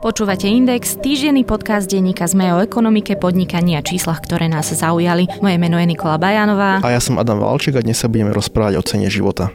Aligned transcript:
Počúvate 0.00 0.48
Index, 0.48 0.96
týždenný 1.04 1.44
podcast 1.44 1.84
denníka 1.84 2.24
ZME 2.24 2.56
o 2.56 2.64
ekonomike, 2.64 3.20
podnikaní 3.20 3.76
a 3.76 3.84
číslach, 3.84 4.24
ktoré 4.24 4.48
nás 4.48 4.72
zaujali. 4.72 5.28
Moje 5.44 5.60
meno 5.60 5.76
je 5.76 5.84
Nikola 5.84 6.16
Bajanová. 6.16 6.80
A 6.80 6.96
ja 6.96 7.04
som 7.04 7.20
Adam 7.20 7.36
Valček 7.36 7.76
a 7.76 7.84
dnes 7.84 8.00
sa 8.00 8.08
budeme 8.08 8.32
rozprávať 8.32 8.80
o 8.80 8.82
cene 8.82 9.12
života. 9.12 9.52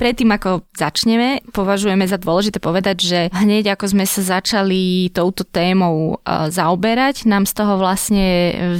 Predtým, 0.00 0.32
ako 0.32 0.64
začneme, 0.72 1.44
považujeme 1.52 2.08
za 2.08 2.16
dôležité 2.16 2.64
povedať, 2.64 2.96
že 3.04 3.20
hneď 3.36 3.76
ako 3.76 3.92
sme 3.92 4.08
sa 4.08 4.40
začali 4.40 5.12
touto 5.12 5.44
témou 5.44 6.16
e, 6.16 6.48
zaoberať, 6.48 7.28
nám 7.28 7.44
z 7.44 7.52
toho 7.60 7.76
vlastne 7.76 8.26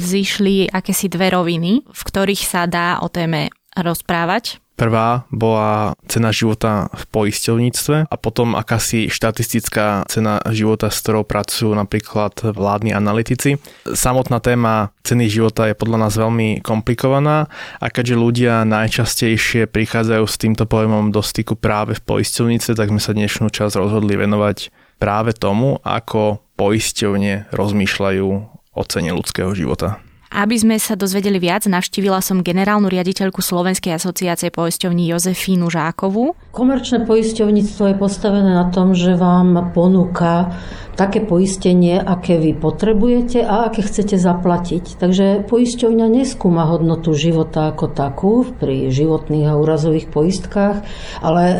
vzýšli 0.01 0.73
akési 0.73 1.05
dve 1.05 1.29
roviny, 1.29 1.85
v 1.85 2.01
ktorých 2.01 2.43
sa 2.49 2.65
dá 2.65 2.97
o 2.97 3.13
téme 3.13 3.53
rozprávať. 3.77 4.62
Prvá 4.73 5.29
bola 5.29 5.93
cena 6.09 6.33
života 6.33 6.89
v 6.89 7.03
poisťovníctve 7.13 8.09
a 8.09 8.15
potom 8.17 8.57
akási 8.57 9.05
štatistická 9.05 10.01
cena 10.09 10.41
života, 10.49 10.89
s 10.89 10.97
ktorou 11.05 11.21
pracujú 11.29 11.77
napríklad 11.77 12.33
vládni 12.41 12.89
analytici. 12.97 13.61
Samotná 13.85 14.41
téma 14.41 14.89
ceny 15.05 15.29
života 15.29 15.69
je 15.69 15.77
podľa 15.77 16.09
nás 16.09 16.13
veľmi 16.17 16.65
komplikovaná 16.65 17.53
a 17.77 17.87
keďže 17.93 18.15
ľudia 18.17 18.53
najčastejšie 18.65 19.69
prichádzajú 19.69 20.25
s 20.25 20.41
týmto 20.41 20.65
pojmom 20.65 21.13
do 21.13 21.21
styku 21.21 21.53
práve 21.53 21.93
v 21.93 22.01
poisťovníctve, 22.01 22.73
tak 22.73 22.89
sme 22.89 23.01
sa 23.01 23.13
dnešnú 23.13 23.53
čas 23.53 23.77
rozhodli 23.77 24.17
venovať 24.17 24.73
práve 24.97 25.37
tomu, 25.37 25.77
ako 25.85 26.41
poisťovne 26.57 27.53
rozmýšľajú 27.53 28.27
o 28.73 28.81
cene 28.89 29.11
ľudského 29.13 29.53
života. 29.53 30.01
Aby 30.33 30.57
sme 30.57 30.81
sa 30.81 30.97
dozvedeli 30.97 31.37
viac, 31.37 31.69
navštívila 31.69 32.17
som 32.17 32.41
generálnu 32.41 32.89
riaditeľku 32.89 33.37
Slovenskej 33.45 33.93
asociácie 33.93 34.49
poisťovní 34.49 35.05
Jozefínu 35.13 35.69
Žákovú. 35.69 36.33
Komerčné 36.49 37.05
poisťovníctvo 37.05 37.93
je 37.93 37.95
postavené 38.01 38.49
na 38.49 38.65
tom, 38.73 38.97
že 38.97 39.13
vám 39.13 39.69
ponúka 39.77 40.57
také 40.97 41.21
poistenie, 41.21 42.01
aké 42.01 42.41
vy 42.41 42.57
potrebujete 42.57 43.45
a 43.45 43.69
aké 43.69 43.85
chcete 43.85 44.17
zaplatiť. 44.17 44.97
Takže 44.97 45.45
poisťovňa 45.45 46.07
neskúma 46.09 46.65
hodnotu 46.65 47.13
života 47.13 47.69
ako 47.69 47.93
takú 47.93 48.33
pri 48.57 48.89
životných 48.89 49.53
a 49.53 49.57
úrazových 49.61 50.09
poistkách, 50.09 50.81
ale 51.21 51.43
e, 51.45 51.57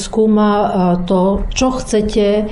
skúma 0.00 0.48
e, 0.48 0.66
to, 1.04 1.44
čo 1.52 1.76
chcete 1.76 2.48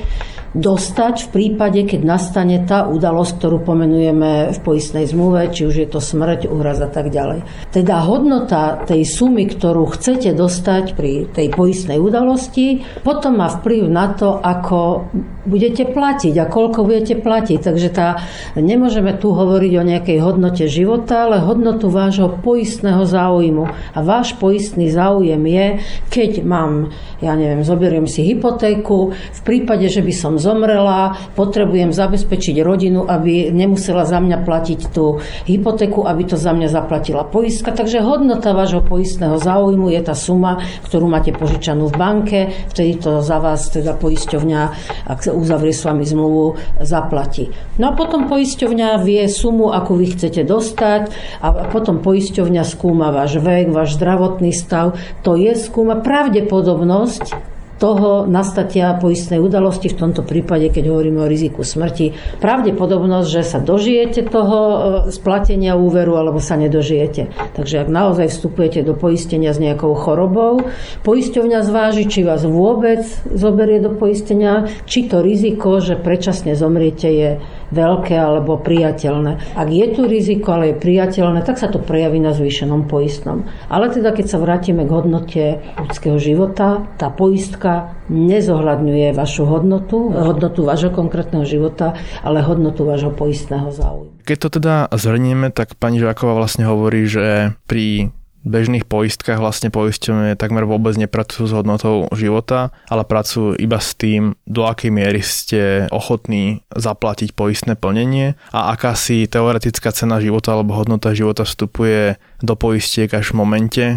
dostať 0.53 1.28
v 1.28 1.28
prípade, 1.33 1.81
keď 1.89 2.00
nastane 2.05 2.61
tá 2.64 2.84
udalosť, 2.84 3.33
ktorú 3.41 3.58
pomenujeme 3.64 4.53
v 4.53 4.58
poistnej 4.61 5.08
zmluve, 5.08 5.48
či 5.48 5.64
už 5.64 5.75
je 5.84 5.89
to 5.89 6.00
smrť, 6.00 6.48
úraz 6.53 6.81
a 6.84 6.89
tak 6.92 7.08
ďalej. 7.08 7.72
Teda 7.72 8.05
hodnota 8.05 8.84
tej 8.84 9.08
sumy, 9.08 9.48
ktorú 9.48 9.89
chcete 9.97 10.36
dostať 10.36 10.92
pri 10.92 11.33
tej 11.33 11.48
poistnej 11.56 11.97
udalosti, 11.97 12.84
potom 13.00 13.41
má 13.41 13.48
vplyv 13.48 13.89
na 13.89 14.12
to, 14.12 14.36
ako 14.36 15.08
budete 15.48 15.89
platiť 15.89 16.34
a 16.39 16.47
koľko 16.47 16.84
budete 16.84 17.19
platiť. 17.19 17.58
Takže 17.58 17.89
tá, 17.91 18.20
nemôžeme 18.55 19.17
tu 19.17 19.33
hovoriť 19.33 19.73
o 19.80 19.89
nejakej 19.89 20.19
hodnote 20.20 20.69
života, 20.69 21.27
ale 21.27 21.42
hodnotu 21.42 21.89
vášho 21.89 22.39
poistného 22.45 23.03
záujmu. 23.08 23.64
A 23.97 23.98
váš 24.05 24.36
poistný 24.36 24.92
záujem 24.92 25.41
je, 25.48 25.67
keď 26.12 26.45
mám, 26.45 26.92
ja 27.25 27.33
neviem, 27.34 27.64
zoberiem 27.64 28.05
si 28.05 28.23
hypotéku, 28.23 29.17
v 29.17 29.41
prípade, 29.42 29.89
že 29.89 30.05
by 30.05 30.12
som 30.14 30.34
zomrela, 30.42 31.14
potrebujem 31.38 31.94
zabezpečiť 31.94 32.58
rodinu, 32.66 33.06
aby 33.06 33.54
nemusela 33.54 34.02
za 34.02 34.18
mňa 34.18 34.42
platiť 34.42 34.80
tú 34.90 35.22
hypotéku, 35.46 36.02
aby 36.02 36.26
to 36.26 36.34
za 36.34 36.50
mňa 36.50 36.66
zaplatila 36.66 37.22
poistka. 37.22 37.70
Takže 37.70 38.02
hodnota 38.02 38.50
vášho 38.50 38.82
poistného 38.82 39.38
záujmu 39.38 39.94
je 39.94 40.00
tá 40.02 40.18
suma, 40.18 40.58
ktorú 40.90 41.06
máte 41.06 41.30
požičanú 41.30 41.86
v 41.86 41.94
banke, 41.94 42.40
vtedy 42.74 42.98
to 42.98 43.22
za 43.22 43.39
vás 43.39 43.70
teda 43.70 43.94
poisťovňa, 43.94 44.61
ak 45.06 45.30
uzavrie 45.30 45.70
s 45.70 45.86
vami 45.86 46.02
zmluvu, 46.02 46.58
zaplatí. 46.83 47.55
No 47.78 47.92
a 47.92 47.96
potom 47.96 48.27
poisťovňa 48.27 48.98
vie 49.06 49.22
sumu, 49.30 49.70
akú 49.70 49.94
vy 49.94 50.17
chcete 50.17 50.42
dostať 50.42 51.14
a 51.44 51.70
potom 51.70 52.02
poisťovňa 52.02 52.62
skúma 52.67 53.14
váš 53.14 53.38
vek, 53.38 53.70
váš 53.70 54.00
zdravotný 54.00 54.50
stav. 54.50 54.96
To 55.22 55.36
je 55.38 55.52
skúma 55.52 56.00
pravdepodobnosť, 56.00 57.52
toho 57.82 58.30
nastatia 58.30 58.94
poistnej 58.94 59.42
udalosti, 59.42 59.90
v 59.90 59.98
tomto 60.06 60.22
prípade, 60.22 60.70
keď 60.70 60.94
hovoríme 60.94 61.18
o 61.18 61.26
riziku 61.26 61.66
smrti, 61.66 62.38
pravdepodobnosť, 62.38 63.26
že 63.26 63.42
sa 63.42 63.58
dožijete 63.58 64.22
toho 64.30 64.58
e, 64.62 64.78
splatenia 65.10 65.74
úveru 65.74 66.14
alebo 66.14 66.38
sa 66.38 66.54
nedožijete. 66.54 67.34
Takže 67.58 67.82
ak 67.82 67.88
naozaj 67.90 68.30
vstupujete 68.30 68.86
do 68.86 68.94
poistenia 68.94 69.50
s 69.50 69.58
nejakou 69.58 69.98
chorobou, 69.98 70.62
poisťovňa 71.02 71.58
zváži, 71.66 72.06
či 72.06 72.22
vás 72.22 72.46
vôbec 72.46 73.02
zoberie 73.26 73.82
do 73.82 73.98
poistenia, 73.98 74.70
či 74.86 75.10
to 75.10 75.18
riziko, 75.18 75.82
že 75.82 75.98
predčasne 75.98 76.54
zomriete, 76.54 77.10
je 77.10 77.30
veľké 77.72 78.14
alebo 78.14 78.60
priateľné. 78.60 79.56
Ak 79.56 79.68
je 79.72 79.86
tu 79.90 80.05
riziko, 80.05 80.55
ale 80.55 80.72
je 80.72 80.83
priateľné, 80.84 81.42
tak 81.42 81.56
sa 81.58 81.72
to 81.72 81.80
prejaví 81.80 82.20
na 82.20 82.36
zvýšenom 82.36 82.86
poistnom. 82.86 83.48
Ale 83.72 83.88
teda, 83.88 84.12
keď 84.12 84.27
sa 84.28 84.38
vrátime 84.38 84.84
k 84.84 84.94
hodnote 84.94 85.44
ľudského 85.80 86.20
života, 86.20 86.84
tá 87.00 87.08
poistka 87.08 87.96
nezohľadňuje 88.12 89.16
vašu 89.16 89.48
hodnotu, 89.48 90.12
hodnotu 90.12 90.68
vášho 90.68 90.92
konkrétneho 90.92 91.48
života, 91.48 91.96
ale 92.20 92.44
hodnotu 92.44 92.84
vášho 92.84 93.11
poistného 93.11 93.72
záujmu. 93.72 94.22
Keď 94.22 94.36
to 94.38 94.48
teda 94.61 94.74
zhrnieme, 94.94 95.50
tak 95.50 95.74
pani 95.80 95.98
Žáková 95.98 96.38
vlastne 96.38 96.68
hovorí, 96.68 97.11
že 97.11 97.56
pri 97.66 98.14
bežných 98.42 98.86
poistkách 98.86 99.39
vlastne 99.39 99.70
poisťovne 99.70 100.35
takmer 100.39 100.67
vôbec 100.67 100.95
nepracujú 100.98 101.45
s 101.47 101.57
hodnotou 101.57 102.11
života, 102.14 102.75
ale 102.91 103.07
pracujú 103.07 103.58
iba 103.58 103.79
s 103.79 103.95
tým, 103.95 104.35
do 104.47 104.67
akej 104.67 104.91
miery 104.91 105.23
ste 105.23 105.86
ochotní 105.91 106.67
zaplatiť 106.75 107.35
poistné 107.35 107.79
plnenie 107.79 108.35
a 108.51 108.75
aká 108.75 108.98
si 108.98 109.27
teoretická 109.27 109.95
cena 109.95 110.19
života 110.19 110.55
alebo 110.55 110.77
hodnota 110.77 111.14
života 111.14 111.47
vstupuje 111.47 112.19
do 112.42 112.55
poistiek 112.58 113.11
až 113.14 113.33
v 113.33 113.39
momente, 113.39 113.85
e, 113.86 113.97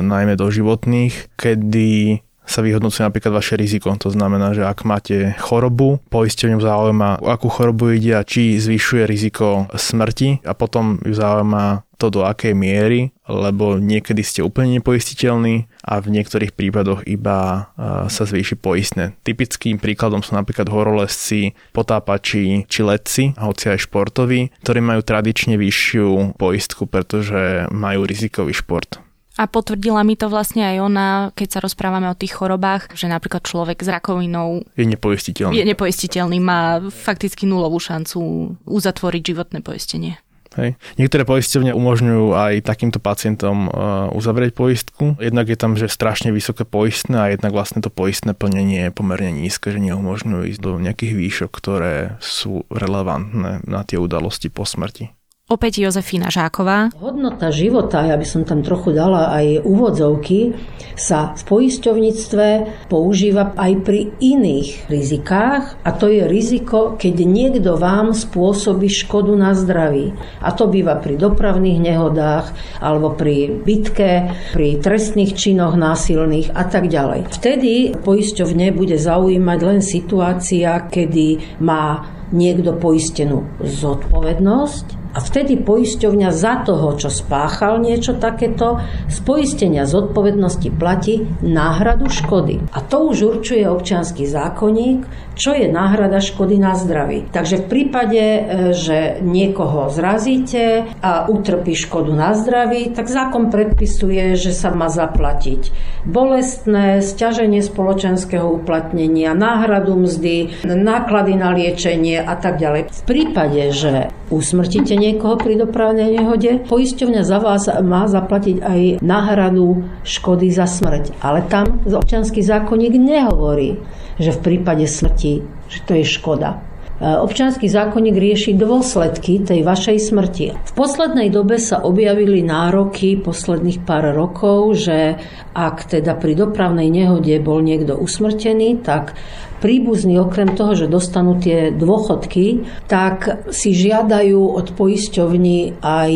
najmä 0.00 0.36
do 0.36 0.52
životných, 0.52 1.32
kedy 1.36 2.20
sa 2.42 2.60
vyhodnocuje 2.60 3.06
napríklad 3.06 3.38
vaše 3.38 3.54
riziko. 3.54 3.94
To 3.94 4.10
znamená, 4.10 4.52
že 4.52 4.66
ak 4.66 4.82
máte 4.82 5.38
chorobu, 5.38 6.02
poistenie 6.10 6.58
zaujíma, 6.58 7.22
akú 7.22 7.46
chorobu 7.48 7.94
ide 7.94 8.18
a 8.18 8.26
či 8.26 8.58
zvyšuje 8.58 9.06
riziko 9.06 9.70
smrti 9.72 10.42
a 10.42 10.52
potom 10.52 10.98
ju 11.06 11.14
zaujíma 11.14 11.86
to 12.02 12.10
do 12.10 12.26
akej 12.26 12.50
miery, 12.50 13.14
lebo 13.30 13.78
niekedy 13.78 14.26
ste 14.26 14.42
úplne 14.42 14.82
nepoistiteľní 14.82 15.70
a 15.86 16.02
v 16.02 16.18
niektorých 16.18 16.50
prípadoch 16.50 17.06
iba 17.06 17.70
sa 18.10 18.22
zvýši 18.26 18.58
poistné. 18.58 19.14
Typickým 19.22 19.78
príkladom 19.78 20.26
sú 20.26 20.34
napríklad 20.34 20.66
horolezci, 20.66 21.54
potápači 21.70 22.66
či 22.66 22.80
letci, 22.82 23.38
hoci 23.38 23.70
aj 23.70 23.86
športoví, 23.86 24.50
ktorí 24.66 24.82
majú 24.82 25.06
tradične 25.06 25.54
vyššiu 25.54 26.34
poistku, 26.42 26.90
pretože 26.90 27.70
majú 27.70 28.02
rizikový 28.02 28.50
šport. 28.50 28.98
A 29.40 29.48
potvrdila 29.48 30.04
mi 30.04 30.12
to 30.12 30.28
vlastne 30.28 30.60
aj 30.60 30.76
ona, 30.84 31.08
keď 31.32 31.48
sa 31.48 31.58
rozprávame 31.64 32.04
o 32.12 32.18
tých 32.18 32.36
chorobách, 32.36 32.92
že 32.92 33.08
napríklad 33.08 33.40
človek 33.40 33.80
s 33.80 33.88
rakovinou 33.88 34.60
je 34.76 34.84
nepoistiteľný. 34.84 35.56
Je 35.56 35.64
nepoistiteľný, 35.64 36.36
má 36.36 36.84
fakticky 36.92 37.48
nulovú 37.48 37.80
šancu 37.80 38.20
uzatvoriť 38.68 39.22
životné 39.24 39.64
poistenie. 39.64 40.20
Hej. 40.52 40.76
Niektoré 41.00 41.24
poisťovne 41.24 41.72
umožňujú 41.72 42.36
aj 42.36 42.68
takýmto 42.68 43.00
pacientom 43.00 43.72
uh, 43.72 44.12
uzavrieť 44.12 44.52
poistku. 44.52 45.16
Jednak 45.16 45.48
je 45.48 45.56
tam, 45.56 45.80
že 45.80 45.88
strašne 45.88 46.28
vysoké 46.28 46.68
poistné 46.68 47.16
a 47.16 47.32
jednak 47.32 47.56
vlastne 47.56 47.80
to 47.80 47.88
poistné 47.88 48.36
plnenie 48.36 48.92
je 48.92 48.96
pomerne 48.96 49.32
nízke, 49.32 49.72
že 49.72 49.80
neumožňujú 49.80 50.42
ísť 50.52 50.60
do 50.60 50.76
nejakých 50.76 51.12
výšok, 51.16 51.50
ktoré 51.50 52.20
sú 52.20 52.68
relevantné 52.68 53.64
na 53.64 53.80
tie 53.88 53.96
udalosti 53.96 54.52
po 54.52 54.68
smrti. 54.68 55.21
Opäť 55.52 55.84
Jozefína 55.84 56.32
Žáková. 56.32 56.96
Hodnota 56.96 57.52
života, 57.52 58.00
ja 58.08 58.16
by 58.16 58.24
som 58.24 58.40
tam 58.48 58.64
trochu 58.64 58.96
dala 58.96 59.36
aj 59.36 59.60
úvodzovky, 59.68 60.56
sa 60.96 61.36
v 61.36 61.42
poisťovníctve 61.44 62.46
používa 62.88 63.52
aj 63.52 63.84
pri 63.84 64.16
iných 64.16 64.88
rizikách 64.88 65.76
a 65.84 65.92
to 65.92 66.08
je 66.08 66.24
riziko, 66.24 66.96
keď 66.96 67.16
niekto 67.28 67.76
vám 67.76 68.16
spôsobí 68.16 68.88
škodu 68.88 69.36
na 69.36 69.52
zdraví. 69.52 70.16
A 70.40 70.56
to 70.56 70.72
býva 70.72 70.96
pri 70.96 71.20
dopravných 71.20 71.84
nehodách 71.84 72.56
alebo 72.80 73.12
pri 73.12 73.52
bitke, 73.52 74.32
pri 74.56 74.80
trestných 74.80 75.36
činoch 75.36 75.76
násilných 75.76 76.48
a 76.56 76.64
tak 76.64 76.88
ďalej. 76.88 77.28
Vtedy 77.28 77.92
poisťovne 78.00 78.72
bude 78.72 78.96
zaujímať 78.96 79.58
len 79.68 79.84
situácia, 79.84 80.88
kedy 80.88 81.60
má 81.60 82.08
niekto 82.32 82.72
poistenú 82.80 83.44
zodpovednosť 83.60 85.01
a 85.12 85.18
vtedy 85.20 85.60
poisťovňa 85.60 86.28
za 86.32 86.64
toho, 86.64 86.96
čo 86.96 87.12
spáchal 87.12 87.84
niečo 87.84 88.16
takéto, 88.16 88.80
z 89.12 89.18
poistenia 89.22 89.84
zodpovednosti 89.84 90.72
platí 90.72 91.28
náhradu 91.44 92.08
škody. 92.08 92.64
A 92.72 92.80
to 92.80 93.12
už 93.12 93.36
určuje 93.36 93.68
občianský 93.68 94.24
zákonník, 94.24 95.04
čo 95.36 95.56
je 95.56 95.68
náhrada 95.68 96.20
škody 96.20 96.60
na 96.60 96.76
zdraví. 96.76 97.28
Takže 97.32 97.64
v 97.64 97.66
prípade, 97.68 98.20
e, 98.20 98.40
že 98.76 99.20
niekoho 99.24 99.88
zrazíte 99.88 100.88
a 101.00 101.28
utrpí 101.28 101.72
škodu 101.76 102.12
na 102.12 102.36
zdraví, 102.36 102.92
tak 102.92 103.08
zákon 103.08 103.48
predpisuje, 103.48 104.36
že 104.36 104.52
sa 104.52 104.72
má 104.72 104.92
zaplatiť 104.92 105.72
bolestné, 106.04 107.00
stiaženie 107.00 107.62
spoločenského 107.62 108.48
uplatnenia, 108.48 109.32
náhradu 109.32 109.96
mzdy, 110.04 110.64
náklady 110.66 111.32
na 111.38 111.54
liečenie 111.54 112.18
a 112.20 112.34
tak 112.36 112.58
ďalej. 112.58 112.90
V 112.90 113.02
prípade, 113.06 113.62
že 113.72 114.12
usmrtíte 114.32 114.96
niekoho 115.02 115.34
pri 115.34 115.58
dopravnej 115.58 116.14
nehode, 116.14 116.62
poisťovňa 116.70 117.22
za 117.26 117.38
vás 117.42 117.66
má 117.82 118.06
zaplatiť 118.06 118.56
aj 118.62 118.80
náhradu 119.02 119.82
škody 120.06 120.54
za 120.54 120.70
smrť. 120.70 121.18
Ale 121.18 121.42
tam 121.50 121.82
občianský 121.82 122.38
zákonník 122.46 122.94
nehovorí, 122.94 123.82
že 124.22 124.30
v 124.30 124.42
prípade 124.42 124.86
smrti, 124.86 125.42
že 125.66 125.78
to 125.82 125.98
je 125.98 126.04
škoda. 126.06 126.62
E, 127.02 127.18
občianský 127.18 127.66
zákonník 127.66 128.14
rieši 128.14 128.54
dôsledky 128.54 129.42
tej 129.42 129.66
vašej 129.66 129.98
smrti. 129.98 130.46
V 130.54 130.72
poslednej 130.78 131.34
dobe 131.34 131.58
sa 131.58 131.82
objavili 131.82 132.46
nároky 132.46 133.18
posledných 133.18 133.82
pár 133.82 134.14
rokov, 134.14 134.86
že 134.86 135.18
ak 135.50 135.90
teda 135.90 136.14
pri 136.14 136.38
dopravnej 136.38 136.86
nehode 136.86 137.34
bol 137.42 137.58
niekto 137.58 137.98
usmrtený, 137.98 138.86
tak 138.86 139.18
príbuzní 139.62 140.18
okrem 140.18 140.58
toho, 140.58 140.74
že 140.74 140.90
dostanú 140.90 141.38
tie 141.38 141.70
dôchodky, 141.70 142.66
tak 142.90 143.46
si 143.54 143.70
žiadajú 143.70 144.58
od 144.58 144.74
poisťovní 144.74 145.78
aj 145.78 146.12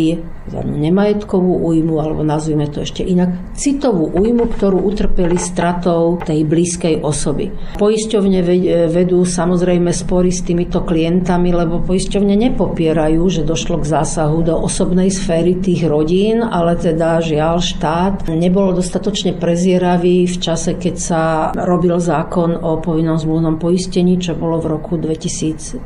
za 0.46 0.62
nemajetkovú 0.62 1.58
újmu, 1.66 1.98
alebo 1.98 2.22
nazvime 2.22 2.70
to 2.70 2.86
ešte 2.86 3.02
inak, 3.02 3.34
citovú 3.58 4.14
újmu, 4.14 4.46
ktorú 4.54 4.78
utrpeli 4.78 5.34
stratou 5.34 6.22
tej 6.22 6.46
blízkej 6.46 7.02
osoby. 7.02 7.50
Poisťovne 7.74 8.46
vedú 8.86 9.26
samozrejme 9.26 9.90
spory 9.90 10.30
s 10.30 10.46
týmito 10.46 10.86
klientami, 10.86 11.50
lebo 11.50 11.82
poisťovne 11.82 12.38
nepopierajú, 12.38 13.22
že 13.26 13.42
došlo 13.42 13.82
k 13.82 13.90
zásahu 13.90 14.46
do 14.46 14.54
osobnej 14.54 15.10
sféry 15.10 15.58
tých 15.58 15.82
rodín, 15.90 16.38
ale 16.46 16.78
teda 16.78 17.18
žiaľ 17.18 17.58
štát 17.58 18.30
nebol 18.30 18.70
dostatočne 18.70 19.34
prezieravý 19.34 20.30
v 20.30 20.36
čase, 20.38 20.78
keď 20.78 20.94
sa 20.94 21.22
robil 21.58 21.98
zákon 21.98 22.54
o 22.54 22.78
povinnom 22.78 23.18
zmluvnom 23.36 23.60
poistení, 23.60 24.16
čo 24.16 24.32
bolo 24.32 24.64
v 24.64 24.80
roku 24.80 24.96
2001. 24.96 25.84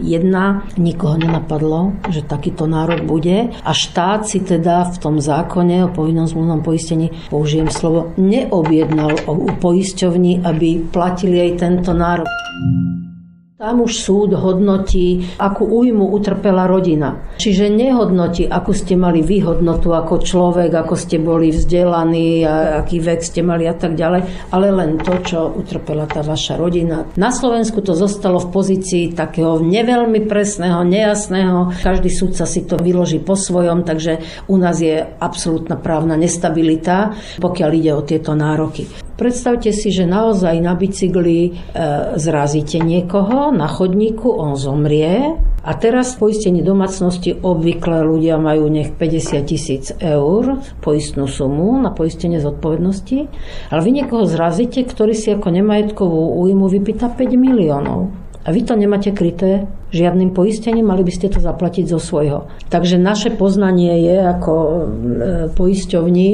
Nikoho 0.78 1.18
nenapadlo, 1.18 1.98
že 2.06 2.22
takýto 2.22 2.70
nárok 2.70 3.02
bude 3.02 3.50
a 3.50 3.74
štát 3.74 4.22
si 4.22 4.38
teda 4.38 4.86
v 4.86 4.96
tom 5.02 5.18
zákone 5.18 5.82
o 5.82 5.90
povinnom 5.90 6.30
zmluvnom 6.30 6.62
poistení, 6.62 7.10
použijem 7.26 7.66
slovo, 7.66 8.14
neobjednal 8.14 9.26
u 9.26 9.50
poisťovní, 9.58 10.46
aby 10.46 10.78
platili 10.94 11.50
aj 11.50 11.50
tento 11.58 11.90
nárok. 11.90 12.30
Tam 13.60 13.84
už 13.84 13.92
súd 13.92 14.32
hodnotí, 14.32 15.36
akú 15.36 15.68
újmu 15.68 16.16
utrpela 16.16 16.64
rodina. 16.64 17.28
Čiže 17.36 17.68
nehodnotí, 17.68 18.48
akú 18.48 18.72
ste 18.72 18.96
mali 18.96 19.20
výhodnotu 19.20 19.92
ako 19.92 20.24
človek, 20.24 20.72
ako 20.72 20.96
ste 20.96 21.20
boli 21.20 21.52
vzdelaní, 21.52 22.40
a 22.48 22.80
aký 22.80 23.04
vek 23.04 23.20
ste 23.20 23.44
mali 23.44 23.68
a 23.68 23.76
tak 23.76 24.00
ďalej, 24.00 24.48
ale 24.48 24.66
len 24.72 24.96
to, 25.04 25.12
čo 25.20 25.52
utrpela 25.52 26.08
tá 26.08 26.24
vaša 26.24 26.56
rodina. 26.56 27.04
Na 27.20 27.28
Slovensku 27.28 27.84
to 27.84 27.92
zostalo 27.92 28.40
v 28.40 28.48
pozícii 28.48 29.12
takého 29.12 29.60
neveľmi 29.60 30.24
presného, 30.24 30.80
nejasného. 30.80 31.84
Každý 31.84 32.08
súdca 32.08 32.48
si 32.48 32.64
to 32.64 32.80
vyloží 32.80 33.20
po 33.20 33.36
svojom, 33.36 33.84
takže 33.84 34.24
u 34.48 34.56
nás 34.56 34.80
je 34.80 35.04
absolútna 35.04 35.76
právna 35.76 36.16
nestabilita, 36.16 37.12
pokiaľ 37.36 37.70
ide 37.76 37.92
o 37.92 38.00
tieto 38.08 38.32
nároky. 38.32 38.99
Predstavte 39.20 39.68
si, 39.76 39.92
že 39.92 40.08
naozaj 40.08 40.64
na 40.64 40.72
bicykli 40.72 41.38
e, 41.44 41.50
zrazíte 42.16 42.80
niekoho 42.80 43.52
na 43.52 43.68
chodníku, 43.68 44.32
on 44.32 44.56
zomrie 44.56 45.36
a 45.60 45.76
teraz 45.76 46.16
v 46.16 46.24
poistení 46.24 46.64
domácnosti 46.64 47.36
obvykle 47.36 48.00
ľudia 48.00 48.40
majú 48.40 48.72
nech 48.72 48.96
50 48.96 49.44
tisíc 49.44 49.92
eur 50.00 50.64
poistnú 50.80 51.28
sumu 51.28 51.76
na 51.76 51.92
poistenie 51.92 52.40
zodpovednosti, 52.40 53.18
ale 53.68 53.80
vy 53.84 53.90
niekoho 54.00 54.24
zrazíte, 54.24 54.88
ktorý 54.88 55.12
si 55.12 55.36
ako 55.36 55.52
nemajetkovú 55.52 56.40
újmu 56.40 56.72
vypýta 56.72 57.12
5 57.12 57.20
miliónov. 57.36 58.29
A 58.40 58.56
vy 58.56 58.64
to 58.64 58.72
nemáte 58.72 59.12
kryté 59.12 59.68
žiadnym 59.92 60.32
poistením, 60.32 60.88
mali 60.88 61.04
by 61.04 61.12
ste 61.12 61.28
to 61.28 61.44
zaplatiť 61.44 61.92
zo 61.92 62.00
svojho. 62.00 62.48
Takže 62.72 62.96
naše 62.96 63.36
poznanie 63.36 64.00
je 64.00 64.16
ako 64.16 64.54
e, 64.56 64.74
poisťovní, 65.52 66.30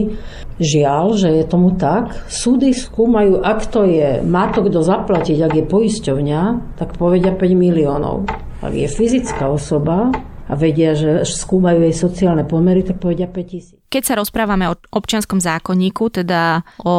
žiaľ, 0.62 1.18
že 1.18 1.28
je 1.34 1.44
tomu 1.50 1.74
tak. 1.74 2.14
Súdy 2.30 2.70
skúmajú, 2.70 3.42
ak 3.42 3.66
to 3.72 3.82
je, 3.88 4.22
má 4.22 4.54
to 4.54 4.62
kto 4.62 4.86
zaplatiť, 4.86 5.38
ak 5.42 5.52
je 5.58 5.64
poisťovňa, 5.66 6.40
tak 6.78 6.94
povedia 6.94 7.34
5 7.34 7.42
miliónov. 7.58 8.30
Ak 8.62 8.70
je 8.70 8.86
fyzická 8.86 9.50
osoba, 9.50 10.14
a 10.46 10.54
vedia, 10.54 10.94
že 10.94 11.26
skúmajú 11.26 11.82
jej 11.82 11.94
sociálne 11.94 12.46
pomery, 12.46 12.86
tak 12.86 13.02
povedia 13.02 13.26
5000. 13.26 13.86
Keď 13.86 14.02
sa 14.02 14.18
rozprávame 14.18 14.66
o 14.66 14.74
občianskom 14.98 15.38
zákonníku, 15.38 16.10
teda 16.10 16.66
o 16.82 16.96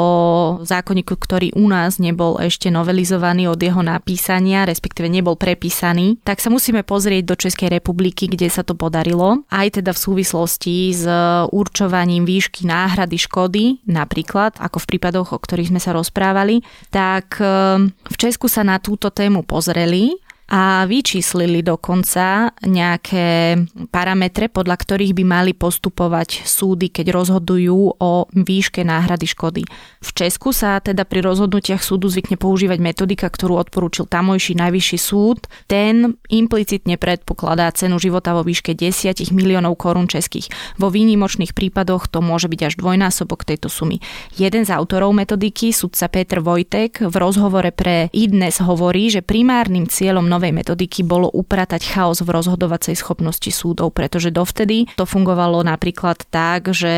zákonníku, 0.63 1.19
ktorý 1.19 1.51
u 1.59 1.67
nás 1.67 1.99
nebol 1.99 2.39
ešte 2.39 2.71
novelizovaný 2.71 3.51
od 3.51 3.59
jeho 3.59 3.83
napísania, 3.83 4.63
respektíve 4.63 5.11
nebol 5.11 5.35
prepísaný, 5.35 6.23
tak 6.23 6.39
sa 6.39 6.47
musíme 6.47 6.87
pozrieť 6.87 7.23
do 7.27 7.35
Českej 7.35 7.75
republiky, 7.75 8.31
kde 8.31 8.47
sa 8.47 8.63
to 8.63 8.71
podarilo, 8.71 9.43
aj 9.51 9.83
teda 9.83 9.91
v 9.91 9.99
súvislosti 9.99 10.95
s 10.95 11.03
určovaním 11.51 12.23
výšky 12.23 12.63
náhrady 12.63 13.19
škody, 13.19 13.63
napríklad, 13.83 14.55
ako 14.55 14.79
v 14.79 14.89
prípadoch, 14.95 15.35
o 15.35 15.39
ktorých 15.43 15.75
sme 15.75 15.83
sa 15.83 15.91
rozprávali, 15.91 16.63
tak 16.87 17.39
eh, 17.43 17.83
v 17.87 18.15
Česku 18.15 18.47
sa 18.47 18.63
na 18.63 18.79
túto 18.79 19.11
tému 19.11 19.43
pozreli 19.43 20.15
a 20.47 20.87
vyčíslili 20.87 21.59
dokonca 21.59 22.55
nejaké 22.63 23.59
parametre, 23.91 24.47
podľa 24.47 24.79
ktorých 24.79 25.11
by 25.11 25.23
mali 25.27 25.51
postupovať 25.51 26.47
súdy, 26.47 26.87
keď 26.87 27.11
rozhodujú 27.11 27.99
o 27.99 28.11
výške 28.31 28.87
náhrady 28.87 29.27
škody. 29.27 29.63
V 29.99 30.09
Česku 30.15 30.55
sa 30.55 30.79
teda 30.79 31.03
pri 31.03 31.19
rozhodnutiach 31.19 31.83
súdu 31.83 32.07
zvykne 32.07 32.39
používať 32.39 32.79
metodika, 32.79 33.27
ktorú 33.27 33.59
odporúčil 33.59 34.07
tamojší 34.07 34.55
najvyšší 34.55 34.97
súd. 34.97 35.51
Ten 35.67 36.15
implicitne 36.31 36.95
predpokladá 36.95 37.67
cenu 37.75 37.99
života 37.99 38.31
vo 38.31 38.47
výške 38.47 38.71
10 38.71 39.35
miliónov 39.35 39.75
korún 39.75 40.07
českých. 40.07 40.47
Vo 40.79 40.87
výnimočných 40.87 41.51
prípadoch 41.51 42.07
to 42.07 42.23
môže 42.23 42.47
byť 42.47 42.61
až 42.71 42.73
dvojnásobok 42.79 43.43
tejto 43.43 43.67
sumy. 43.67 43.99
Jeden 44.39 44.63
z 44.63 44.71
autorov 44.71 45.11
metodiky, 45.11 45.75
sudca 45.75 46.07
Petr 46.07 46.39
Vojtek, 46.39 47.03
v 47.03 47.15
rozhovore 47.19 47.75
pre 47.75 48.07
IDNES 48.15 48.63
hovorí, 48.63 49.11
že 49.11 49.19
primárnym 49.19 49.91
cieľom 49.91 50.36
novej 50.37 50.53
metodiky 50.53 51.01
bolo 51.01 51.25
upratať 51.33 51.81
chaos 51.97 52.21
v 52.21 52.29
rozhodovacej 52.29 52.93
schopnosti 52.93 53.49
súdov, 53.49 53.97
pretože 53.97 54.29
dovtedy 54.29 54.85
to 54.93 55.09
fungovalo 55.09 55.65
napríklad 55.65 56.21
tak, 56.29 56.69
že 56.69 56.93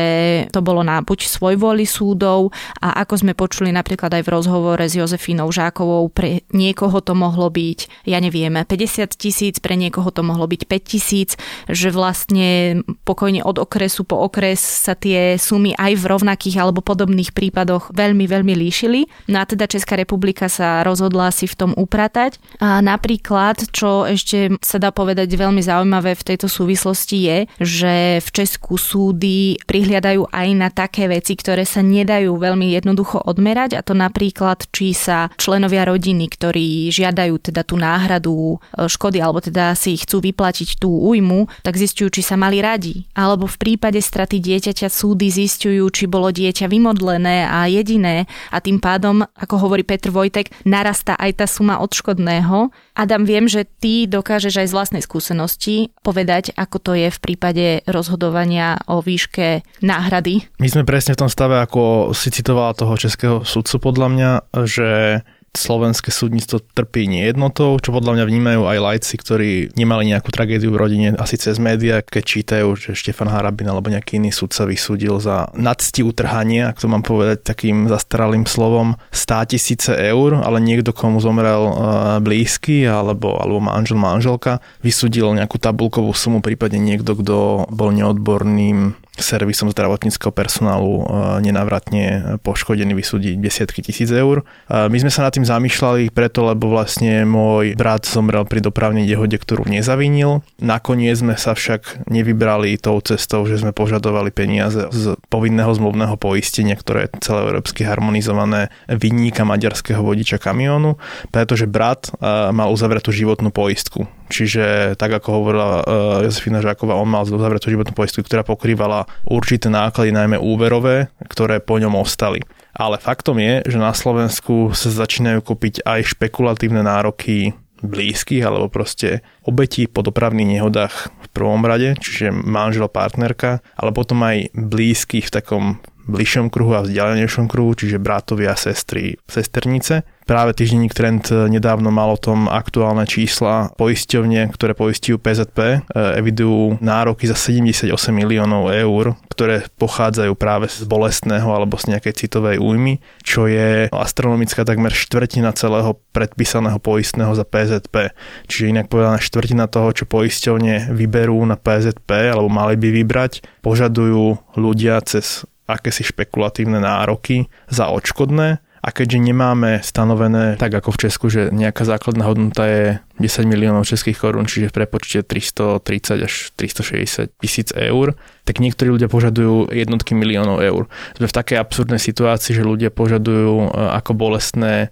to 0.52 0.60
bolo 0.60 0.84
na 0.84 1.00
buď 1.00 1.24
svojvoli 1.24 1.88
súdov 1.88 2.52
a 2.84 3.00
ako 3.00 3.24
sme 3.24 3.32
počuli 3.32 3.72
napríklad 3.72 4.12
aj 4.12 4.22
v 4.28 4.32
rozhovore 4.36 4.84
s 4.84 4.92
Jozefínou 4.92 5.48
Žákovou, 5.48 6.12
pre 6.12 6.44
niekoho 6.52 7.00
to 7.00 7.16
mohlo 7.16 7.48
byť, 7.48 8.04
ja 8.04 8.20
neviem, 8.20 8.52
50 8.52 9.08
tisíc, 9.16 9.56
pre 9.56 9.80
niekoho 9.80 10.12
to 10.12 10.20
mohlo 10.20 10.44
byť 10.44 10.68
5 10.68 10.92
tisíc, 10.92 11.40
že 11.64 11.88
vlastne 11.88 12.82
pokojne 13.08 13.40
od 13.40 13.56
okresu 13.56 14.04
po 14.04 14.20
okres 14.20 14.60
sa 14.60 14.92
tie 14.92 15.40
sumy 15.40 15.72
aj 15.78 15.96
v 15.96 16.04
rovnakých 16.04 16.60
alebo 16.60 16.84
podobných 16.84 17.32
prípadoch 17.32 17.94
veľmi, 17.94 18.26
veľmi 18.28 18.52
líšili. 18.52 19.08
No 19.32 19.40
a 19.40 19.48
teda 19.48 19.70
Česká 19.70 19.96
republika 19.96 20.50
sa 20.50 20.82
rozhodla 20.82 21.30
si 21.30 21.46
v 21.46 21.54
tom 21.56 21.70
upratať. 21.78 22.42
A 22.58 22.82
napríklad 22.82 23.29
Napríklad, 23.30 23.70
čo 23.70 24.10
ešte 24.10 24.58
sa 24.58 24.82
dá 24.82 24.90
povedať 24.90 25.30
veľmi 25.30 25.62
zaujímavé 25.62 26.18
v 26.18 26.34
tejto 26.34 26.50
súvislosti 26.50 27.16
je, 27.30 27.38
že 27.62 27.94
v 28.18 28.28
Česku 28.34 28.74
súdy 28.74 29.54
prihliadajú 29.70 30.26
aj 30.34 30.48
na 30.58 30.66
také 30.66 31.06
veci, 31.06 31.38
ktoré 31.38 31.62
sa 31.62 31.78
nedajú 31.78 32.26
veľmi 32.34 32.74
jednoducho 32.74 33.22
odmerať 33.22 33.78
a 33.78 33.86
to 33.86 33.94
napríklad, 33.94 34.66
či 34.74 34.98
sa 34.98 35.30
členovia 35.38 35.86
rodiny, 35.86 36.26
ktorí 36.26 36.90
žiadajú 36.90 37.38
teda 37.38 37.62
tú 37.62 37.78
náhradu 37.78 38.58
e, 38.58 38.90
škody 38.90 39.22
alebo 39.22 39.38
teda 39.38 39.78
si 39.78 39.94
chcú 39.94 40.26
vyplatiť 40.26 40.82
tú 40.82 40.90
újmu, 40.90 41.46
tak 41.62 41.78
zistujú, 41.78 42.10
či 42.10 42.26
sa 42.26 42.34
mali 42.34 42.58
radi. 42.58 43.06
Alebo 43.14 43.46
v 43.46 43.62
prípade 43.62 44.02
straty 44.02 44.42
dieťaťa 44.42 44.90
súdy 44.90 45.30
zistujú, 45.30 45.86
či 45.94 46.10
bolo 46.10 46.34
dieťa 46.34 46.66
vymodlené 46.66 47.46
a 47.46 47.70
jediné 47.70 48.26
a 48.50 48.58
tým 48.58 48.82
pádom, 48.82 49.22
ako 49.38 49.54
hovorí 49.70 49.86
Petr 49.86 50.10
Vojtek, 50.10 50.50
narastá 50.66 51.14
aj 51.14 51.30
tá 51.38 51.46
suma 51.46 51.78
odškodného. 51.78 52.74
Adam 52.98 53.19
tam 53.20 53.28
viem, 53.28 53.44
že 53.52 53.68
ty 53.68 54.08
dokážeš 54.08 54.64
aj 54.64 54.68
z 54.72 54.76
vlastnej 54.80 55.02
skúsenosti 55.04 55.92
povedať, 56.00 56.56
ako 56.56 56.80
to 56.80 56.92
je 56.96 57.12
v 57.12 57.18
prípade 57.20 57.84
rozhodovania 57.84 58.80
o 58.88 59.04
výške 59.04 59.60
náhrady. 59.84 60.48
My 60.56 60.72
sme 60.72 60.88
presne 60.88 61.12
v 61.12 61.20
tom 61.20 61.28
stave, 61.28 61.60
ako 61.60 62.16
si 62.16 62.32
citovala 62.32 62.72
toho 62.72 62.96
českého 62.96 63.44
sudcu 63.44 63.76
podľa 63.76 64.08
mňa, 64.08 64.30
že 64.64 65.20
slovenské 65.50 66.14
súdnictvo 66.14 66.62
trpí 66.62 67.10
nejednotou, 67.10 67.74
čo 67.82 67.90
podľa 67.90 68.20
mňa 68.20 68.24
vnímajú 68.26 68.62
aj 68.70 68.78
lajci, 68.78 69.14
ktorí 69.18 69.50
nemali 69.74 70.14
nejakú 70.14 70.30
tragédiu 70.30 70.70
v 70.70 70.80
rodine, 70.80 71.08
asi 71.18 71.34
cez 71.34 71.58
médiá, 71.58 72.06
keď 72.06 72.22
čítajú, 72.22 72.68
že 72.78 72.94
Štefan 72.94 73.26
Harabin 73.26 73.66
alebo 73.66 73.90
nejaký 73.90 74.22
iný 74.22 74.30
sudca 74.30 74.62
vysúdil 74.62 75.18
za 75.18 75.50
nadsti 75.58 76.06
utrhanie, 76.06 76.70
ak 76.70 76.78
to 76.78 76.86
mám 76.86 77.02
povedať 77.02 77.42
takým 77.42 77.90
zastaralým 77.90 78.46
slovom, 78.46 78.94
100 79.10 79.50
tisíce 79.50 79.90
eur, 79.90 80.38
ale 80.38 80.62
niekto, 80.62 80.94
komu 80.94 81.18
zomrel 81.18 81.62
uh, 81.66 81.74
blízky 82.22 82.86
alebo, 82.86 83.34
alebo 83.34 83.58
manžel, 83.58 83.98
manželka, 83.98 84.62
vysúdil 84.86 85.34
nejakú 85.34 85.58
tabulkovú 85.58 86.14
sumu, 86.14 86.38
prípadne 86.38 86.78
niekto, 86.78 87.18
kto 87.18 87.66
bol 87.66 87.90
neodborným 87.90 88.94
servisom 89.18 89.72
zdravotníckého 89.72 90.30
personálu 90.30 91.02
e, 91.02 91.04
nenávratne 91.42 92.36
poškodený 92.44 92.92
vysúdiť 92.94 93.34
desiatky 93.40 93.82
tisíc 93.82 94.08
eur. 94.12 94.42
My 94.70 94.96
sme 94.98 95.12
sa 95.12 95.26
nad 95.26 95.34
tým 95.34 95.46
zamýšľali 95.46 96.14
preto, 96.14 96.46
lebo 96.46 96.70
vlastne 96.70 97.26
môj 97.26 97.74
brat 97.74 98.06
zomrel 98.06 98.46
pri 98.46 98.62
dopravnej 98.62 99.04
nehode, 99.04 99.36
ktorú 99.36 99.66
nezavinil. 99.66 100.42
Nakoniec 100.62 101.18
sme 101.20 101.34
sa 101.34 101.54
však 101.54 102.08
nevybrali 102.08 102.78
tou 102.78 102.98
cestou, 103.02 103.44
že 103.44 103.60
sme 103.60 103.74
požadovali 103.74 104.30
peniaze 104.30 104.88
z 104.90 105.18
povinného 105.28 105.70
zmluvného 105.70 106.14
poistenia, 106.16 106.78
ktoré 106.78 107.10
je 107.10 107.30
celé 107.30 107.50
európsky 107.50 107.82
harmonizované 107.84 108.70
vinníka 108.88 109.42
maďarského 109.44 110.00
vodiča 110.00 110.38
kamiónu, 110.38 110.96
pretože 111.34 111.68
brat 111.68 112.10
e, 112.10 112.24
mal 112.54 112.70
uzavretú 112.72 113.12
životnú 113.12 113.50
poistku. 113.50 114.06
Čiže 114.30 114.94
tak 114.94 115.10
ako 115.10 115.28
hovorila 115.42 115.82
Jozefina 116.22 116.62
Žáková, 116.62 116.94
on 116.94 117.10
mal 117.10 117.26
uzavretú 117.26 117.66
životnú 117.66 117.90
poistku, 117.90 118.22
ktorá 118.22 118.46
pokrývala 118.46 118.99
určité 119.28 119.68
náklady, 119.68 120.10
najmä 120.10 120.36
úverové, 120.40 121.12
ktoré 121.28 121.60
po 121.60 121.78
ňom 121.78 121.96
ostali. 122.00 122.42
Ale 122.74 122.96
faktom 122.96 123.38
je, 123.38 123.66
že 123.66 123.78
na 123.78 123.92
Slovensku 123.92 124.72
sa 124.72 124.88
začínajú 124.90 125.42
kúpiť 125.42 125.84
aj 125.84 126.16
špekulatívne 126.16 126.80
nároky 126.86 127.52
blízkych 127.80 128.44
alebo 128.44 128.68
proste 128.68 129.24
obetí 129.44 129.88
po 129.88 130.04
dopravných 130.04 130.60
nehodách 130.60 131.08
v 131.08 131.28
prvom 131.32 131.64
rade, 131.64 131.96
čiže 131.96 132.32
manžel, 132.32 132.86
partnerka, 132.92 133.64
ale 133.76 133.90
potom 133.96 134.20
aj 134.20 134.52
blízkych 134.52 135.28
v 135.28 135.34
takom 135.34 135.64
bližšom 136.10 136.50
kruhu 136.50 136.74
a 136.74 136.84
vzdialenejšom 136.84 137.46
kruhu, 137.46 137.78
čiže 137.78 138.02
bratovia, 138.02 138.58
sestry, 138.58 139.16
sesternice. 139.30 140.02
Práve 140.30 140.54
týždenník 140.54 140.94
Trend 140.94 141.26
nedávno 141.26 141.90
mal 141.90 142.14
o 142.14 142.20
tom 142.20 142.46
aktuálne 142.46 143.02
čísla. 143.02 143.74
Poisťovne, 143.74 144.54
ktoré 144.54 144.78
poistujú 144.78 145.18
PZP, 145.18 145.58
e, 145.58 145.78
evidujú 146.22 146.78
nároky 146.78 147.26
za 147.26 147.34
78 147.34 147.90
miliónov 148.14 148.70
eur, 148.70 149.18
ktoré 149.26 149.66
pochádzajú 149.74 150.30
práve 150.38 150.70
z 150.70 150.86
bolestného 150.86 151.50
alebo 151.50 151.74
z 151.82 151.90
nejakej 151.90 152.14
citovej 152.14 152.62
újmy, 152.62 153.02
čo 153.26 153.50
je 153.50 153.90
astronomická 153.90 154.62
takmer 154.62 154.94
štvrtina 154.94 155.50
celého 155.50 155.98
predpísaného 156.14 156.78
poistného 156.78 157.34
za 157.34 157.42
PZP. 157.42 158.14
Čiže 158.46 158.70
inak 158.70 158.86
povedané 158.86 159.18
štvrtina 159.18 159.66
toho, 159.66 159.90
čo 159.90 160.06
poisťovne 160.06 160.94
vyberú 160.94 161.42
na 161.42 161.58
PZP 161.58 162.30
alebo 162.30 162.46
mali 162.46 162.78
by 162.78 163.02
vybrať, 163.02 163.42
požadujú 163.66 164.38
ľudia 164.54 165.02
cez 165.02 165.42
akési 165.76 166.02
špekulatívne 166.06 166.82
nároky 166.82 167.46
za 167.70 167.90
odškodné 167.90 168.62
a 168.80 168.88
keďže 168.96 169.20
nemáme 169.20 169.84
stanovené, 169.84 170.56
tak 170.56 170.72
ako 170.72 170.96
v 170.96 171.00
Česku, 171.04 171.26
že 171.28 171.52
nejaká 171.52 171.84
základná 171.84 172.24
hodnota 172.24 172.64
je 172.64 172.84
10 173.20 173.44
miliónov 173.44 173.84
českých 173.84 174.16
korún, 174.16 174.48
čiže 174.48 174.72
v 174.72 174.76
prepočte 174.80 175.20
330 175.20 176.24
až 176.24 176.34
360 176.56 177.28
tisíc 177.44 177.68
eur, 177.76 178.16
tak 178.48 178.56
niektorí 178.56 178.96
ľudia 178.96 179.12
požadujú 179.12 179.68
jednotky 179.68 180.16
miliónov 180.16 180.64
eur. 180.64 180.88
Sme 181.20 181.28
v 181.28 181.36
takej 181.36 181.60
absurdnej 181.60 182.00
situácii, 182.00 182.56
že 182.56 182.64
ľudia 182.64 182.88
požadujú 182.88 183.68
e, 183.68 183.70
ako 184.00 184.16
bolestné 184.16 184.88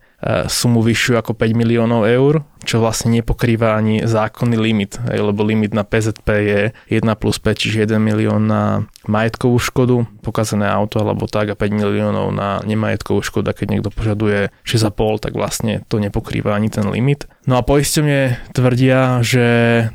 sumu 0.50 0.82
vyššiu 0.82 1.14
ako 1.22 1.38
5 1.38 1.54
miliónov 1.54 2.02
eur, 2.02 2.42
čo 2.66 2.82
vlastne 2.82 3.14
nepokrýva 3.14 3.78
ani 3.78 4.02
zákonný 4.02 4.58
limit, 4.58 4.98
lebo 5.06 5.46
limit 5.46 5.70
na 5.70 5.86
PZP 5.86 6.26
je 6.42 6.60
1 6.90 7.06
plus 7.14 7.38
5, 7.38 7.54
čiže 7.54 7.86
1 7.86 8.02
milión 8.02 8.50
na 8.50 8.82
majetkovú 9.06 9.62
škodu, 9.62 10.10
pokazené 10.26 10.66
auto 10.66 10.98
alebo 10.98 11.30
tak 11.30 11.54
a 11.54 11.56
5 11.56 11.70
miliónov 11.70 12.34
na 12.34 12.58
nemajetkovú 12.66 13.22
škodu, 13.22 13.54
keď 13.54 13.78
niekto 13.78 13.90
požaduje 13.94 14.50
6,5, 14.66 15.22
tak 15.22 15.32
vlastne 15.38 15.86
to 15.86 16.02
nepokrýva 16.02 16.58
ani 16.58 16.66
ten 16.66 16.90
limit. 16.90 17.30
No 17.48 17.56
a 17.56 17.64
poistenie 17.64 18.36
tvrdia, 18.52 19.24
že 19.24 19.46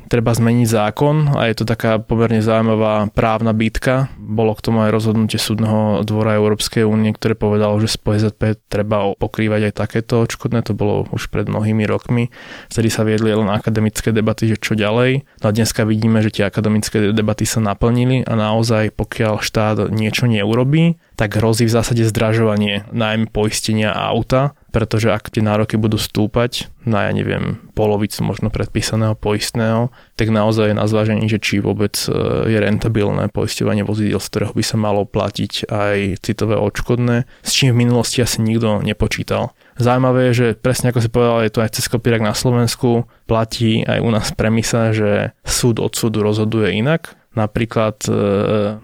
treba 0.10 0.34
zmeniť 0.34 0.66
zákon 0.66 1.38
a 1.38 1.46
je 1.46 1.62
to 1.62 1.70
taká 1.70 2.02
pomerne 2.02 2.42
zaujímavá 2.42 3.14
právna 3.14 3.54
bitka. 3.54 4.10
Bolo 4.18 4.58
k 4.58 4.66
tomu 4.66 4.82
aj 4.82 4.90
rozhodnutie 4.90 5.38
súdneho 5.38 6.02
dvora 6.02 6.34
Európskej 6.34 6.82
únie, 6.82 7.14
ktoré 7.14 7.38
povedalo, 7.38 7.78
že 7.78 7.94
z 7.94 8.02
PZP 8.02 8.58
treba 8.74 9.06
pokrývať 9.14 9.70
aj 9.70 9.74
takéto 9.86 10.26
odškodné. 10.26 10.66
To 10.66 10.74
bolo 10.74 11.06
už 11.14 11.30
pred 11.30 11.46
mnohými 11.46 11.86
rokmi. 11.86 12.34
Vtedy 12.74 12.90
sa 12.90 13.06
viedli 13.06 13.30
len 13.30 13.46
akademické 13.46 14.10
debaty, 14.10 14.50
že 14.50 14.58
čo 14.58 14.74
ďalej. 14.74 15.22
No 15.46 15.46
a 15.46 15.54
dneska 15.54 15.86
vidíme, 15.86 16.26
že 16.26 16.34
tie 16.34 16.50
akademické 16.50 17.14
debaty 17.14 17.46
sa 17.46 17.62
naplnili 17.62 18.26
a 18.26 18.34
naozaj 18.34 18.98
pokiaľ 18.98 19.46
štát 19.46 19.94
niečo 19.94 20.26
neurobí, 20.26 20.98
tak 21.14 21.38
hrozí 21.38 21.70
v 21.70 21.76
zásade 21.78 22.02
zdražovanie 22.10 22.90
najmä 22.90 23.30
poistenia 23.30 23.94
auta, 23.94 24.58
pretože 24.74 25.14
ak 25.14 25.30
tie 25.30 25.46
nároky 25.46 25.78
budú 25.78 26.02
stúpať 26.02 26.74
na, 26.82 27.06
ja 27.06 27.14
neviem, 27.14 27.62
polovicu 27.78 28.26
možno 28.26 28.50
predpísaného 28.50 29.14
poistného, 29.14 29.94
tak 30.18 30.34
naozaj 30.34 30.74
je 30.74 30.80
na 30.82 30.90
zvážení, 30.90 31.30
že 31.30 31.38
či 31.38 31.62
vôbec 31.62 31.94
e, 32.10 32.10
je 32.50 32.58
rentabilné 32.58 33.30
poisťovanie 33.30 33.86
vozidiel, 33.86 34.18
z 34.18 34.30
ktorého 34.34 34.54
by 34.58 34.64
sa 34.66 34.78
malo 34.82 35.06
platiť 35.06 35.70
aj 35.70 36.26
citové 36.26 36.58
odškodné, 36.58 37.30
s 37.46 37.52
čím 37.54 37.78
v 37.78 37.86
minulosti 37.86 38.26
asi 38.26 38.42
nikto 38.42 38.82
nepočítal. 38.82 39.54
Zaujímavé 39.78 40.34
je, 40.34 40.34
že 40.34 40.48
presne 40.58 40.90
ako 40.90 41.00
si 41.06 41.10
povedal, 41.14 41.46
je 41.46 41.54
to 41.54 41.62
aj 41.62 41.74
cez 41.78 41.86
kopírak 41.86 42.26
na 42.26 42.34
Slovensku, 42.34 43.06
platí 43.30 43.86
aj 43.86 44.02
u 44.02 44.10
nás 44.10 44.34
premisa, 44.34 44.90
že 44.90 45.38
súd 45.46 45.78
od 45.78 45.94
súdu 45.94 46.26
rozhoduje 46.26 46.74
inak, 46.74 47.14
Napríklad 47.34 47.98
e, 48.06 48.14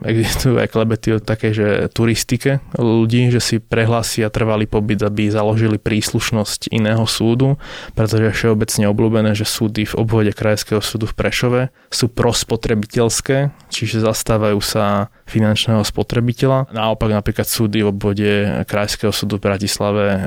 existujú 0.10 0.58
aj 0.58 0.74
klebety 0.74 1.08
o 1.14 1.18
také, 1.22 1.54
že 1.54 1.86
turistike 1.94 2.66
ľudí, 2.74 3.30
že 3.30 3.38
si 3.38 3.56
prehlásia 3.62 4.34
trvalý 4.34 4.66
pobyt, 4.66 5.06
aby 5.06 5.30
založili 5.30 5.78
príslušnosť 5.78 6.74
iného 6.74 7.06
súdu, 7.06 7.62
pretože 7.94 8.26
je 8.26 8.34
všeobecne 8.34 8.86
obľúbené, 8.90 9.38
že 9.38 9.46
súdy 9.46 9.86
v 9.86 9.98
obvode 10.02 10.34
Krajského 10.34 10.82
súdu 10.82 11.06
v 11.06 11.14
Prešove 11.14 11.62
sú 11.94 12.10
prospotrebiteľské, 12.10 13.54
čiže 13.70 14.02
zastávajú 14.02 14.58
sa 14.66 15.14
finančného 15.30 15.86
spotrebiteľa. 15.86 16.74
Naopak 16.74 17.14
napríklad 17.14 17.46
súdy 17.46 17.86
v 17.86 17.94
obvode 17.94 18.32
Krajského 18.66 19.14
súdu 19.14 19.38
v 19.38 19.46
Bratislave 19.46 20.06
e, 20.10 20.20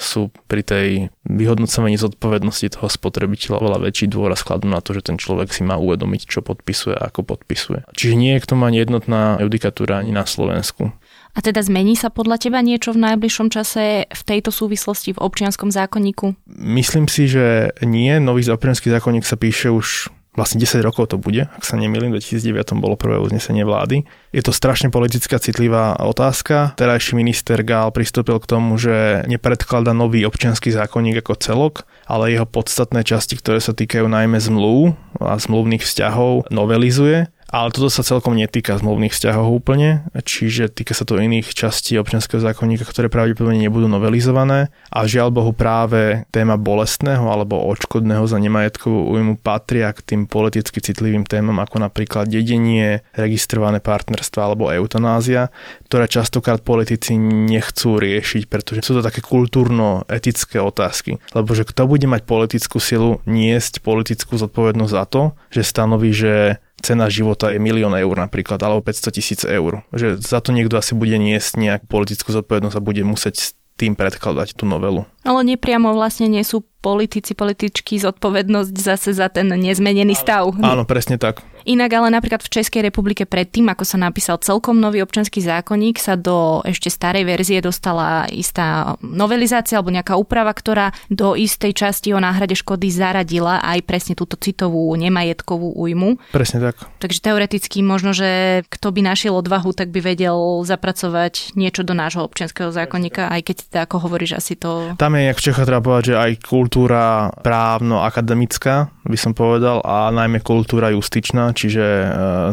sú 0.00 0.32
pri 0.48 0.64
tej 0.64 0.88
vyhodnocovaní 1.22 1.94
zodpovednosti 1.94 2.66
toho 2.74 2.90
spotrebiteľa 2.90 3.58
veľa 3.62 3.78
väčší 3.86 4.10
dôraz 4.10 4.42
skladú 4.42 4.66
na 4.66 4.82
to, 4.82 4.94
že 4.98 5.06
ten 5.06 5.16
človek 5.22 5.54
si 5.54 5.62
má 5.62 5.78
uvedomiť, 5.78 6.26
čo 6.26 6.42
podpisuje 6.42 6.98
a 6.98 7.08
ako 7.08 7.22
podpisuje. 7.22 7.86
Čiže 7.94 8.14
nie 8.18 8.34
je 8.36 8.42
k 8.42 8.48
tomu 8.50 8.66
ani 8.66 8.82
jednotná 8.82 9.38
judikatúra 9.38 10.02
ani 10.02 10.10
na 10.10 10.26
Slovensku. 10.26 10.90
A 11.32 11.38
teda 11.40 11.64
zmení 11.64 11.96
sa 11.96 12.12
podľa 12.12 12.36
teba 12.44 12.60
niečo 12.60 12.92
v 12.92 13.08
najbližšom 13.08 13.48
čase 13.48 14.04
v 14.04 14.22
tejto 14.26 14.52
súvislosti 14.52 15.16
v 15.16 15.22
občianskom 15.22 15.72
zákonníku? 15.72 16.36
Myslím 16.52 17.08
si, 17.08 17.24
že 17.24 17.72
nie. 17.80 18.12
Nový 18.20 18.44
občianský 18.44 18.92
zákonník 18.92 19.24
sa 19.24 19.40
píše 19.40 19.72
už 19.72 20.12
vlastne 20.32 20.56
10 20.56 20.80
rokov 20.80 21.12
to 21.12 21.16
bude, 21.20 21.44
ak 21.44 21.64
sa 21.64 21.76
nemýlim, 21.76 22.12
v 22.12 22.20
2009 22.20 22.80
bolo 22.80 22.96
prvé 22.96 23.20
uznesenie 23.20 23.68
vlády. 23.68 24.08
Je 24.32 24.40
to 24.40 24.52
strašne 24.52 24.88
politická 24.88 25.36
citlivá 25.36 26.00
otázka. 26.00 26.72
Terajší 26.80 27.20
minister 27.20 27.60
Gál 27.60 27.92
pristúpil 27.92 28.40
k 28.40 28.48
tomu, 28.48 28.80
že 28.80 29.24
nepredklada 29.28 29.92
nový 29.92 30.24
občianský 30.24 30.72
zákonník 30.72 31.20
ako 31.20 31.36
celok, 31.36 31.74
ale 32.08 32.32
jeho 32.32 32.48
podstatné 32.48 33.04
časti, 33.04 33.36
ktoré 33.36 33.60
sa 33.60 33.76
týkajú 33.76 34.08
najmä 34.08 34.40
zmluv 34.40 34.96
a 35.20 35.36
zmluvných 35.36 35.84
vzťahov, 35.84 36.48
novelizuje 36.48 37.28
ale 37.52 37.68
toto 37.68 37.92
sa 37.92 38.00
celkom 38.00 38.32
netýka 38.32 38.80
zmluvných 38.80 39.12
vzťahov 39.12 39.52
úplne, 39.52 40.08
čiže 40.16 40.72
týka 40.72 40.96
sa 40.96 41.04
to 41.04 41.20
iných 41.20 41.52
častí 41.52 42.00
občianského 42.00 42.40
zákonníka, 42.40 42.88
ktoré 42.88 43.12
pravdepodobne 43.12 43.60
nebudú 43.60 43.92
novelizované. 43.92 44.72
A 44.88 45.04
žiaľ 45.04 45.28
Bohu 45.28 45.52
práve 45.52 46.24
téma 46.32 46.56
bolestného 46.56 47.28
alebo 47.28 47.60
odškodného 47.68 48.24
za 48.24 48.40
nemajetkovú 48.40 49.12
újmu 49.12 49.36
patria 49.36 49.92
k 49.92 50.00
tým 50.00 50.24
politicky 50.24 50.80
citlivým 50.80 51.28
témam 51.28 51.60
ako 51.60 51.84
napríklad 51.84 52.32
dedenie, 52.32 53.04
registrované 53.12 53.84
partnerstva 53.84 54.40
alebo 54.48 54.72
eutanázia, 54.72 55.52
ktoré 55.92 56.08
častokrát 56.08 56.64
politici 56.64 57.20
nechcú 57.20 58.00
riešiť, 58.00 58.48
pretože 58.48 58.80
sú 58.80 58.96
to 58.96 59.04
také 59.04 59.20
kultúrno-etické 59.20 60.56
otázky. 60.56 61.20
Lebo 61.36 61.52
že 61.52 61.68
kto 61.68 61.84
bude 61.84 62.08
mať 62.08 62.24
politickú 62.24 62.80
silu 62.80 63.20
niesť 63.28 63.84
politickú 63.84 64.40
zodpovednosť 64.40 64.92
za 64.96 65.04
to, 65.04 65.22
že 65.52 65.68
stanoví, 65.68 66.16
že 66.16 66.56
cena 66.82 67.06
života 67.06 67.54
je 67.54 67.62
milión 67.62 67.94
eur 67.94 68.18
napríklad, 68.18 68.58
alebo 68.60 68.82
500 68.82 69.16
tisíc 69.16 69.40
eur. 69.46 69.86
Že 69.94 70.18
za 70.18 70.42
to 70.42 70.50
niekto 70.50 70.76
asi 70.76 70.98
bude 70.98 71.14
niesť 71.16 71.56
nejakú 71.56 71.86
politickú 71.86 72.34
zodpovednosť 72.34 72.76
a 72.76 72.84
bude 72.84 73.06
musieť 73.06 73.54
tým 73.80 73.96
predkladať 73.96 74.54
tú 74.54 74.68
novelu. 74.68 75.08
Ale 75.24 75.40
nepriamo 75.42 75.90
vlastne 75.96 76.28
nie 76.28 76.44
sú 76.44 76.62
politici, 76.82 77.32
političky 77.32 77.98
zodpovednosť 77.98 78.74
zase 78.74 79.10
za 79.14 79.30
ten 79.30 79.48
nezmenený 79.48 80.18
stav. 80.18 80.50
Áno, 80.60 80.82
presne 80.86 81.16
tak. 81.18 81.42
Inak 81.64 81.90
ale 81.94 82.08
napríklad 82.10 82.42
v 82.42 82.52
Českej 82.52 82.82
republike 82.90 83.22
predtým, 83.28 83.70
ako 83.70 83.84
sa 83.86 83.98
napísal 84.00 84.42
celkom 84.42 84.78
nový 84.82 85.02
občanský 85.02 85.38
zákonník, 85.38 86.02
sa 86.02 86.18
do 86.18 86.60
ešte 86.66 86.90
starej 86.90 87.22
verzie 87.22 87.62
dostala 87.62 88.26
istá 88.30 88.98
novelizácia 89.00 89.78
alebo 89.78 89.94
nejaká 89.94 90.18
úprava, 90.18 90.50
ktorá 90.50 90.90
do 91.06 91.38
istej 91.38 91.72
časti 91.76 92.10
o 92.10 92.20
náhrade 92.20 92.58
škody 92.58 92.90
zaradila 92.90 93.62
aj 93.62 93.86
presne 93.86 94.14
túto 94.18 94.34
citovú 94.34 94.90
nemajetkovú 94.98 95.78
újmu. 95.78 96.18
Presne 96.34 96.72
tak. 96.72 96.82
Takže 96.98 97.22
teoreticky 97.22 97.84
možno, 97.84 98.10
že 98.10 98.62
kto 98.66 98.90
by 98.90 99.00
našiel 99.06 99.38
odvahu, 99.38 99.70
tak 99.74 99.94
by 99.94 100.02
vedel 100.02 100.62
zapracovať 100.66 101.54
niečo 101.54 101.86
do 101.86 101.94
nášho 101.94 102.26
občianského 102.26 102.74
zákonníka, 102.74 103.30
aj 103.30 103.40
keď 103.46 103.56
teda, 103.68 103.80
ako 103.86 103.96
hovoríš, 104.08 104.38
asi 104.38 104.54
to... 104.58 104.98
Tam 104.98 105.14
je, 105.14 105.30
jak 105.30 105.38
v 105.38 105.44
Čechách 105.46 105.68
treba 105.68 105.84
povedať, 105.84 106.04
že 106.12 106.16
aj 106.18 106.32
kultúra 106.42 107.30
právno-akademická, 107.44 108.90
by 109.06 109.18
som 109.18 109.32
povedal, 109.36 109.82
a 109.84 110.10
najmä 110.10 110.42
kultúra 110.42 110.90
justičná, 110.90 111.51
čiže 111.52 111.84
e, 111.84 112.06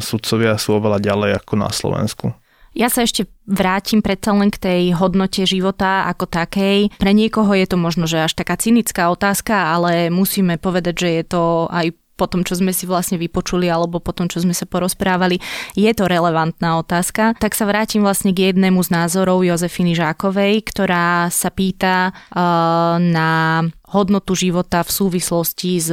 sudcovia 0.03 0.56
sú 0.56 0.79
oveľa 0.79 1.00
ďalej 1.00 1.32
ako 1.44 1.53
na 1.56 1.70
Slovensku. 1.72 2.36
Ja 2.77 2.88
sa 2.88 3.01
ešte 3.01 3.25
vrátim 3.50 4.06
predsa 4.06 4.29
len 4.32 4.53
k 4.53 4.62
tej 4.62 4.82
hodnote 4.94 5.41
života 5.50 6.06
ako 6.06 6.29
takej. 6.29 6.94
Pre 7.01 7.12
niekoho 7.12 7.50
je 7.58 7.65
to 7.65 7.77
možno, 7.82 8.06
že 8.06 8.29
až 8.29 8.38
taká 8.38 8.56
cynická 8.62 9.10
otázka, 9.10 9.74
ale 9.74 10.13
musíme 10.13 10.62
povedať, 10.62 10.96
že 10.96 11.10
je 11.10 11.24
to 11.25 11.44
aj 11.74 11.91
po 12.20 12.27
tom, 12.27 12.44
čo 12.44 12.60
sme 12.60 12.75
si 12.75 12.84
vlastne 12.84 13.15
vypočuli 13.15 13.72
alebo 13.72 14.03
po 14.03 14.12
tom, 14.12 14.27
čo 14.27 14.44
sme 14.44 14.51
sa 14.51 14.68
porozprávali, 14.68 15.39
je 15.72 15.88
to 15.96 16.12
relevantná 16.12 16.75
otázka. 16.75 17.39
Tak 17.39 17.56
sa 17.56 17.63
vrátim 17.63 18.03
vlastne 18.03 18.36
k 18.36 18.51
jednému 18.51 18.84
z 18.84 18.91
názorov 18.91 19.48
Jozefiny 19.48 19.96
Žákovej, 19.96 20.68
ktorá 20.68 21.32
sa 21.32 21.48
pýta 21.48 22.12
uh, 22.12 23.00
na 23.00 23.63
hodnotu 23.88 24.36
života 24.36 24.84
v 24.84 24.91
súvislosti 24.91 25.72
s 25.79 25.89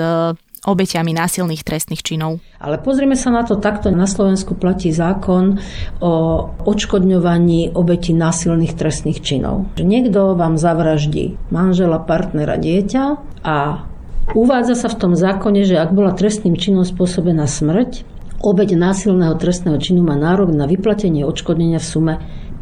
obeťami 0.66 1.14
násilných 1.14 1.62
trestných 1.62 2.02
činov. 2.02 2.42
Ale 2.58 2.82
pozrieme 2.82 3.14
sa 3.14 3.30
na 3.30 3.46
to 3.46 3.56
takto. 3.56 3.88
Na 3.94 4.10
Slovensku 4.10 4.58
platí 4.58 4.90
zákon 4.90 5.62
o 6.02 6.12
odškodňovaní 6.66 7.72
obeti 7.78 8.10
násilných 8.12 8.74
trestných 8.74 9.22
činov. 9.22 9.70
Niekto 9.78 10.34
vám 10.34 10.58
zavraždí 10.58 11.38
manžela, 11.54 12.02
partnera, 12.02 12.58
dieťa 12.58 13.04
a 13.46 13.86
uvádza 14.34 14.74
sa 14.74 14.88
v 14.90 14.98
tom 14.98 15.12
zákone, 15.14 15.62
že 15.62 15.78
ak 15.78 15.94
bola 15.94 16.12
trestným 16.12 16.58
činom 16.58 16.82
spôsobená 16.82 17.46
smrť, 17.46 18.02
obeť 18.42 18.74
násilného 18.74 19.38
trestného 19.38 19.78
činu 19.78 20.02
má 20.02 20.18
nárok 20.18 20.52
na 20.52 20.66
vyplatenie 20.66 21.22
odškodnenia 21.24 21.78
v 21.78 21.86
sume 21.86 22.14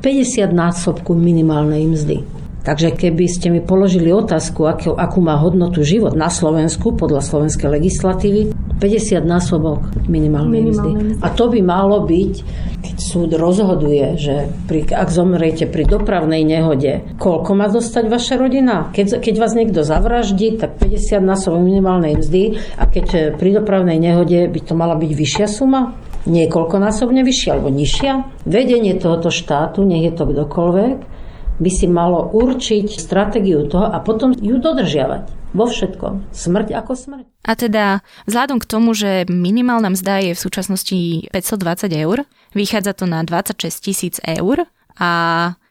50 0.05 0.53
násobku 0.53 1.17
minimálnej 1.17 1.89
mzdy. 1.89 2.44
Takže 2.65 2.97
keby 2.97 3.29
ste 3.29 3.53
mi 3.53 3.61
položili 3.61 4.09
otázku, 4.09 4.65
akú, 4.65 4.97
akú 4.97 5.21
má 5.21 5.37
hodnotu 5.37 5.85
život 5.85 6.17
na 6.17 6.33
Slovensku 6.33 6.97
podľa 6.97 7.21
slovenskej 7.21 7.69
legislatívy, 7.69 8.57
50 8.81 9.21
násobok 9.21 9.85
minimálnej 10.09 10.73
mzdy. 10.73 11.21
A 11.21 11.29
to 11.29 11.53
by 11.53 11.61
malo 11.61 12.09
byť, 12.09 12.33
keď 12.81 12.97
súd 12.97 13.37
rozhoduje, 13.37 14.17
že 14.17 14.49
pri, 14.65 14.89
ak 14.89 15.09
zomriete 15.13 15.69
pri 15.69 15.85
dopravnej 15.85 16.41
nehode, 16.41 17.05
koľko 17.21 17.51
má 17.53 17.69
dostať 17.69 18.09
vaša 18.09 18.35
rodina? 18.41 18.89
Keď, 18.97 19.21
keď 19.21 19.35
vás 19.37 19.53
niekto 19.53 19.85
zavraždí, 19.85 20.57
tak 20.57 20.81
50 20.81 21.21
násobok 21.21 21.61
minimálnej 21.61 22.17
mzdy 22.17 22.57
a 22.81 22.89
keď 22.89 23.07
eh, 23.13 23.23
pri 23.37 23.61
dopravnej 23.61 24.01
nehode 24.01 24.49
by 24.49 24.61
to 24.65 24.73
mala 24.73 24.97
byť 24.97 25.13
vyššia 25.13 25.47
suma? 25.53 25.93
niekoľkonásobne 26.25 27.21
vyššia 27.21 27.51
alebo 27.53 27.69
nižšia. 27.69 28.13
Vedenie 28.49 28.97
tohoto 28.97 29.29
štátu, 29.29 29.85
nech 29.85 30.09
je 30.09 30.13
to 30.17 30.25
kdokoľvek, 30.25 31.14
by 31.59 31.71
si 31.71 31.87
malo 31.87 32.31
určiť 32.35 32.91
stratégiu 32.91 33.67
toho 33.71 33.87
a 33.87 34.03
potom 34.03 34.35
ju 34.35 34.59
dodržiavať. 34.59 35.55
Vo 35.55 35.71
všetkom. 35.71 36.35
Smrť 36.35 36.75
ako 36.75 36.93
smrť. 36.99 37.27
A 37.47 37.53
teda 37.55 38.03
vzhľadom 38.27 38.59
k 38.59 38.67
tomu, 38.67 38.91
že 38.91 39.23
minimálna 39.31 39.95
mzda 39.95 40.19
je 40.27 40.33
v 40.35 40.43
súčasnosti 40.43 40.99
520 41.31 41.95
eur, 41.95 42.27
vychádza 42.59 42.99
to 42.99 43.07
na 43.07 43.23
26 43.23 43.71
tisíc 43.79 44.19
eur 44.27 44.67
a 44.99 45.11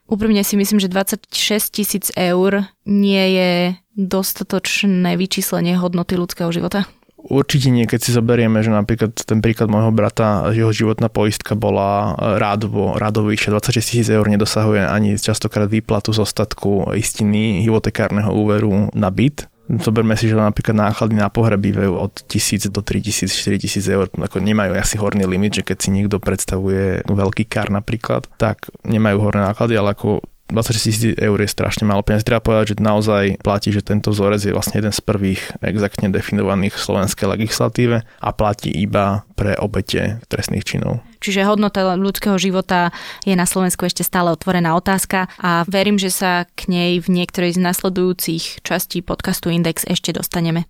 úprimne 0.08 0.40
si 0.48 0.56
myslím, 0.56 0.80
že 0.80 0.88
26 0.88 1.28
tisíc 1.68 2.06
eur 2.16 2.64
nie 2.88 3.26
je 3.36 3.52
dostatočné 4.00 5.20
vyčíslenie 5.20 5.76
hodnoty 5.76 6.16
ľudského 6.16 6.48
života. 6.56 6.88
Určite 7.24 7.72
nie, 7.72 7.88
keď 7.88 8.00
si 8.04 8.12
zoberieme, 8.12 8.60
že 8.60 8.68
napríklad 8.68 9.16
ten 9.16 9.40
príklad 9.40 9.72
môjho 9.72 9.96
brata, 9.96 10.52
jeho 10.52 10.76
životná 10.76 11.08
poistka 11.08 11.56
bola 11.56 12.20
e, 12.20 12.36
rádovo, 12.36 13.00
rádovo 13.00 13.32
vyššia 13.32 13.56
26 13.80 13.80
tisíc 13.80 14.08
eur, 14.12 14.28
nedosahuje 14.28 14.84
ani 14.84 15.16
častokrát 15.16 15.72
výplatu 15.72 16.12
z 16.12 16.20
ostatku 16.20 16.92
istiny 16.92 17.64
hypotekárneho 17.64 18.28
úveru 18.28 18.92
na 18.92 19.08
byt. 19.08 19.48
Zoberme 19.64 20.20
si, 20.20 20.28
že 20.28 20.36
napríklad 20.36 20.76
náklady 20.76 21.16
na 21.16 21.32
pohreb 21.32 21.64
bývajú 21.64 21.96
od 21.96 22.28
1000 22.28 22.68
do 22.68 22.84
3000, 22.84 23.32
4000 23.32 23.96
eur. 23.96 24.12
Ako 24.12 24.44
nemajú 24.44 24.76
asi 24.76 25.00
horný 25.00 25.24
limit, 25.24 25.56
že 25.56 25.64
keď 25.64 25.78
si 25.80 25.90
niekto 25.96 26.20
predstavuje 26.20 27.08
veľký 27.08 27.48
kar 27.48 27.72
napríklad, 27.72 28.28
tak 28.36 28.68
nemajú 28.84 29.24
horné 29.24 29.48
náklady, 29.48 29.80
ale 29.80 29.96
ako 29.96 30.20
26 30.54 30.86
tisíc 30.86 31.14
eur 31.18 31.38
je 31.42 31.50
strašne 31.50 31.90
málo 31.90 32.06
peniazí. 32.06 32.30
Treba 32.30 32.46
povedať, 32.46 32.78
že 32.78 32.86
naozaj 32.86 33.42
platí, 33.42 33.74
že 33.74 33.82
tento 33.82 34.14
vzorec 34.14 34.46
je 34.46 34.54
vlastne 34.54 34.78
jeden 34.78 34.94
z 34.94 35.02
prvých 35.02 35.42
exaktne 35.66 36.14
definovaných 36.14 36.78
v 36.78 36.84
slovenskej 36.86 37.28
legislatíve 37.34 38.06
a 38.06 38.30
platí 38.32 38.70
iba 38.70 39.26
pre 39.34 39.58
obete 39.58 40.22
trestných 40.30 40.62
činov. 40.62 41.02
Čiže 41.24 41.48
hodnota 41.48 41.98
ľudského 41.98 42.38
života 42.38 42.94
je 43.26 43.34
na 43.34 43.50
Slovensku 43.50 43.88
ešte 43.88 44.06
stále 44.06 44.30
otvorená 44.30 44.78
otázka 44.78 45.32
a 45.42 45.64
verím, 45.66 45.98
že 45.98 46.14
sa 46.14 46.46
k 46.54 46.70
nej 46.70 46.92
v 47.02 47.08
niektorej 47.10 47.58
z 47.58 47.60
nasledujúcich 47.64 48.62
častí 48.62 49.02
podcastu 49.02 49.50
Index 49.50 49.88
ešte 49.90 50.14
dostaneme. 50.14 50.70